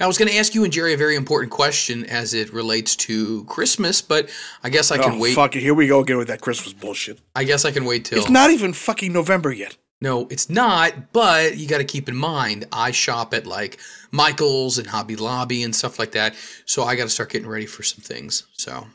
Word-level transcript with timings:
I 0.00 0.06
was 0.06 0.16
going 0.18 0.30
to 0.30 0.36
ask 0.36 0.54
you 0.54 0.64
and 0.64 0.72
Jerry 0.72 0.94
a 0.94 0.96
very 0.96 1.16
important 1.16 1.50
question 1.50 2.04
as 2.06 2.34
it 2.34 2.52
relates 2.52 2.94
to 2.96 3.44
Christmas, 3.44 4.00
but 4.00 4.30
I 4.62 4.70
guess 4.70 4.90
I 4.90 4.98
can 4.98 5.14
oh, 5.14 5.18
wait. 5.18 5.34
fuck 5.34 5.56
it. 5.56 5.60
Here 5.60 5.74
we 5.74 5.88
go 5.88 6.00
again 6.00 6.18
with 6.18 6.28
that 6.28 6.40
Christmas 6.40 6.72
bullshit. 6.72 7.18
I 7.34 7.44
guess 7.44 7.64
I 7.64 7.72
can 7.72 7.84
wait 7.84 8.04
till. 8.04 8.18
It's 8.18 8.30
not 8.30 8.50
even 8.50 8.72
fucking 8.72 9.12
November 9.12 9.52
yet. 9.52 9.76
No, 10.00 10.28
it's 10.30 10.48
not, 10.48 11.12
but 11.12 11.56
you 11.56 11.66
got 11.66 11.78
to 11.78 11.84
keep 11.84 12.08
in 12.08 12.14
mind, 12.14 12.66
I 12.72 12.92
shop 12.92 13.34
at 13.34 13.46
like 13.46 13.80
Michael's 14.12 14.78
and 14.78 14.86
Hobby 14.86 15.16
Lobby 15.16 15.64
and 15.64 15.74
stuff 15.74 15.98
like 15.98 16.12
that. 16.12 16.36
So 16.66 16.84
I 16.84 16.94
got 16.94 17.04
to 17.04 17.10
start 17.10 17.30
getting 17.30 17.48
ready 17.48 17.66
for 17.66 17.82
some 17.82 18.00
things. 18.00 18.44
So, 18.52 18.86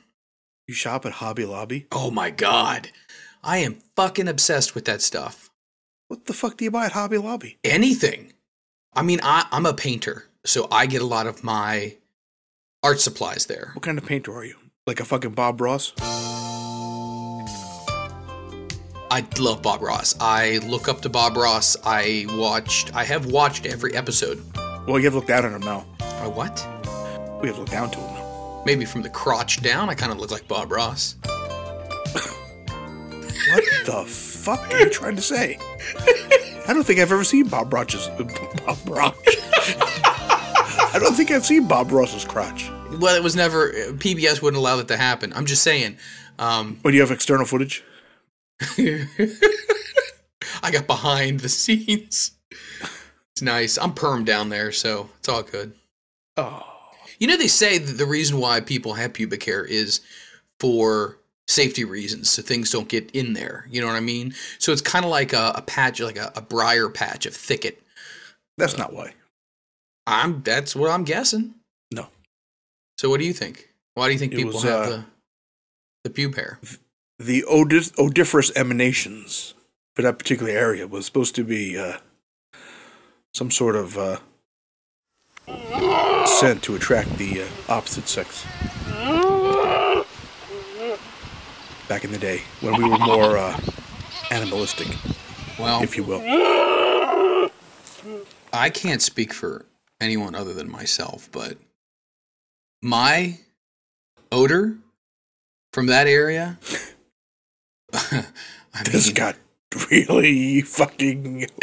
You 0.66 0.74
shop 0.74 1.06
at 1.06 1.14
Hobby 1.14 1.46
Lobby? 1.46 1.88
oh 1.92 2.10
my 2.10 2.30
God. 2.30 2.90
I 3.44 3.58
am 3.58 3.80
fucking 3.98 4.30
obsessed 4.30 4.74
with 4.74 4.86
that 4.86 5.02
stuff. 5.02 5.50
What 6.08 6.26
the 6.26 6.34
fuck 6.34 6.56
do 6.56 6.64
you 6.64 6.72
buy 6.72 6.86
at 6.86 6.94
Hobby 6.94 7.18
Lobby? 7.18 7.58
Anything. 7.66 8.32
I 8.94 9.02
mean, 9.02 9.20
I, 9.24 9.46
I'm 9.52 9.66
a 9.66 9.74
painter, 9.74 10.30
so 10.46 10.68
I 10.71 10.86
get 10.86 11.02
a 11.02 11.05
lot 11.05 11.27
of 11.27 11.44
my 11.44 11.95
art 12.81 12.99
supplies 12.99 13.45
there. 13.45 13.72
What 13.73 13.84
kind 13.84 13.98
of 13.98 14.05
painter 14.05 14.34
are 14.34 14.44
you? 14.44 14.55
Like 14.85 14.99
a 14.99 15.05
fucking 15.05 15.31
Bob 15.31 15.62
Ross? 15.62 15.94
I 19.09 19.26
love 19.40 19.62
Bob 19.62 19.82
Ross. 19.82 20.16
I 20.20 20.58
look 20.66 20.90
up 20.90 21.02
to 21.02 21.09
Bob 21.09 21.38
Ross. 21.38 21.77
I 21.85 22.26
watched, 22.32 22.94
I 22.95 23.04
have 23.05 23.27
watched 23.27 23.66
every 23.66 23.95
episode. 23.95 24.44
Well, 24.88 24.98
you 24.99 25.05
have 25.05 25.13
looked 25.16 25.27
down 25.27 25.45
on 25.45 25.54
him 25.54 25.62
now. 25.62 25.85
Uh, 25.99 26.30
what? 26.30 26.68
We 27.41 27.48
have 27.48 27.57
looked 27.57 27.71
down 27.71 27.91
to 27.91 27.99
him 27.99 28.13
now. 28.16 28.63
Maybe 28.66 28.85
from 28.85 29.02
the 29.02 29.10
crotch 29.10 29.62
down, 29.62 29.90
I 29.90 29.96
kind 29.96 30.12
of 30.12 30.20
look 30.20 30.32
like 30.32 30.48
Bob 30.48 30.71
Ross. 30.71 31.16
What 33.54 33.63
the 33.85 34.04
fuck 34.07 34.73
are 34.73 34.80
you 34.80 34.90
trying 34.90 35.16
to 35.16 35.21
say? 35.21 35.57
I 36.68 36.73
don't 36.73 36.84
think 36.84 36.99
I've 36.99 37.12
ever 37.12 37.23
seen 37.23 37.48
Bob 37.48 37.71
Ross's 37.71 38.07
Bob 38.66 38.77
Ross. 38.88 39.16
I 40.77 41.00
don't 41.00 41.13
think 41.16 41.32
I've 41.32 41.45
seen 41.45 41.68
Bob 41.68 41.91
Ross's 41.91 42.26
crotch. 42.26 42.70
Well, 43.00 43.16
it 43.16 43.24
was 43.24 43.35
never, 43.35 43.71
PBS 43.71 44.41
wouldn't 44.41 44.60
allow 44.60 44.76
that 44.77 44.88
to 44.90 44.98
happen. 44.98 45.34
I'm 45.34 45.46
just 45.46 45.63
saying. 45.63 45.98
Um, 46.40 46.79
do 46.84 46.91
you 46.91 47.02
have 47.02 47.12
external 47.12 47.46
footage, 47.46 47.84
I 48.77 50.71
got 50.71 50.88
behind 50.88 51.40
the 51.41 51.49
scenes. 51.49 52.32
It's 53.32 53.41
nice. 53.41 53.77
I'm 53.77 53.94
perm 53.94 54.24
down 54.26 54.49
there, 54.49 54.71
so 54.71 55.10
it's 55.20 55.29
all 55.29 55.44
good. 55.44 55.74
oh, 56.38 56.63
You 57.20 57.27
know, 57.27 57.38
they 57.38 57.48
say 57.48 57.77
that 57.77 57.94
the 57.94 58.05
reason 58.05 58.40
why 58.40 58.60
people 58.62 58.94
have 58.94 59.13
pubic 59.13 59.44
hair 59.44 59.66
is 59.66 60.01
for 60.60 61.18
safety 61.48 61.84
reasons, 61.84 62.29
so 62.29 62.41
things 62.41 62.70
don't 62.71 62.88
get 62.88 63.12
in 63.12 63.34
there. 63.34 63.68
You 63.70 63.82
know 63.82 63.88
what 63.88 63.96
I 63.96 64.01
mean? 64.01 64.34
So 64.59 64.72
it's 64.72 64.81
kind 64.81 65.03
of 65.06 65.12
like 65.12 65.34
a, 65.34 65.53
a 65.56 65.62
patch, 65.62 66.00
like 66.00 66.18
a, 66.18 66.31
a 66.35 66.41
briar 66.41 66.90
patch 66.90 67.25
of 67.25 67.35
thicket. 67.35 67.81
that's 68.57 68.78
not 68.78 68.94
why. 68.94 69.13
I'm. 70.06 70.41
That's 70.44 70.75
what 70.75 70.90
I'm 70.90 71.03
guessing. 71.03 71.56
No. 71.91 72.07
So 72.97 73.09
what 73.09 73.19
do 73.19 73.25
you 73.25 73.34
think? 73.34 73.69
Why 73.96 74.07
do 74.07 74.13
you 74.13 74.19
think 74.19 74.34
It 74.34 74.38
people 74.38 74.53
was, 74.53 74.63
have 74.63 74.79
uh, 74.88 74.90
the 74.90 75.06
the 76.06 76.09
pube 76.09 76.35
hair? 76.35 76.59
The 77.19 77.44
odif- 77.50 77.94
odiferous 77.95 78.51
emanations 78.56 79.53
for 79.95 80.01
that 80.01 80.18
particular 80.18 80.51
area 80.51 80.88
was 80.88 81.06
supposed 81.06 81.35
to 81.35 81.44
be 81.44 81.78
uh, 81.78 81.97
some 83.34 83.51
sort 83.51 83.75
of 83.75 83.97
uh, 83.97 84.18
scent 86.25 86.63
to 86.63 86.75
attract 86.75 87.17
the 87.17 87.44
uh, 87.44 87.47
opposite 87.69 88.07
sex. 88.07 88.45
Back 91.88 92.03
in 92.03 92.12
the 92.12 92.17
day, 92.17 92.41
when 92.62 92.75
we 92.81 92.90
were 92.90 92.97
more 92.97 93.38
uh, 93.38 93.59
animalistic, 94.31 94.88
Well, 95.59 95.84
if 95.84 95.95
you 95.95 96.03
will. 96.03 96.22
I 98.51 98.69
can't 98.69 99.01
speak 99.01 99.34
for 99.34 99.66
anyone 100.03 100.35
other 100.35 100.53
than 100.53 100.69
myself, 100.69 101.29
but 101.31 101.57
my 102.81 103.40
odor 104.31 104.78
from 105.72 105.88
that 105.88 106.07
area. 106.07 106.59
I 107.94 108.25
This 108.85 109.07
mean, 109.07 109.16
got 109.16 109.35
really 109.89 110.61
fucking. 110.61 111.45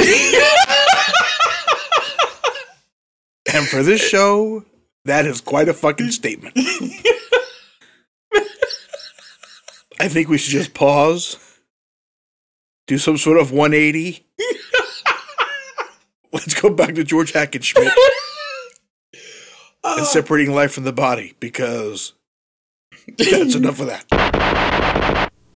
and 3.53 3.66
for 3.69 3.82
this 3.82 4.00
show, 4.00 4.65
that 5.04 5.26
is 5.26 5.41
quite 5.41 5.69
a 5.69 5.75
fucking 5.75 6.10
statement. 6.10 6.56
I 10.00 10.09
think 10.09 10.28
we 10.28 10.38
should 10.38 10.53
just 10.53 10.72
pause, 10.72 11.36
do 12.86 12.97
some 12.97 13.19
sort 13.19 13.38
of 13.38 13.50
180. 13.53 14.25
let's 16.32 16.60
go 16.60 16.70
back 16.70 16.94
to 16.94 17.04
George 17.04 17.32
Hackenschmidt 17.32 17.86
and 19.12 19.20
oh. 19.84 20.04
separating 20.04 20.54
life 20.54 20.72
from 20.72 20.84
the 20.84 20.92
body 20.92 21.34
because 21.41 22.12
that's 23.18 23.54
enough 23.54 23.80
of 23.80 23.86
that. 23.86 25.30